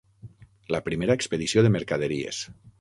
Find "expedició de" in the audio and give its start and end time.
1.21-1.75